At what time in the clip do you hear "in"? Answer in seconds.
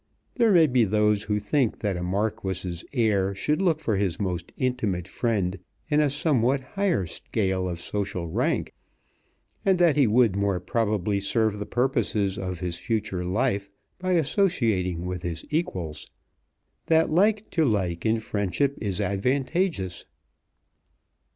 5.91-5.99, 18.03-18.19